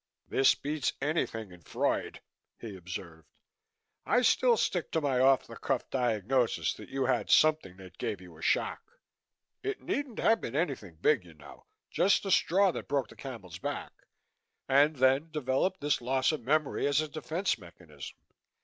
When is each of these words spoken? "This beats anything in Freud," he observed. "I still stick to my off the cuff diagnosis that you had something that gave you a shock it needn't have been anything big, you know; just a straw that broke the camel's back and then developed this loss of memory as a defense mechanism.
"This 0.27 0.55
beats 0.55 0.93
anything 0.99 1.51
in 1.51 1.61
Freud," 1.61 2.21
he 2.59 2.75
observed. 2.75 3.27
"I 4.03 4.23
still 4.23 4.57
stick 4.57 4.89
to 4.93 4.99
my 5.01 5.19
off 5.19 5.45
the 5.45 5.55
cuff 5.55 5.87
diagnosis 5.91 6.73
that 6.73 6.89
you 6.89 7.05
had 7.05 7.29
something 7.29 7.77
that 7.77 7.99
gave 7.99 8.19
you 8.19 8.35
a 8.35 8.41
shock 8.41 8.81
it 9.61 9.79
needn't 9.83 10.17
have 10.17 10.41
been 10.41 10.55
anything 10.55 10.95
big, 10.95 11.23
you 11.23 11.35
know; 11.35 11.67
just 11.91 12.25
a 12.25 12.31
straw 12.31 12.71
that 12.71 12.87
broke 12.87 13.09
the 13.09 13.15
camel's 13.15 13.59
back 13.59 13.91
and 14.67 14.95
then 14.95 15.29
developed 15.29 15.81
this 15.81 16.01
loss 16.01 16.31
of 16.31 16.41
memory 16.41 16.87
as 16.87 16.99
a 16.99 17.07
defense 17.07 17.59
mechanism. 17.59 18.17